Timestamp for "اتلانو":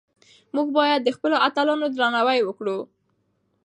1.47-1.85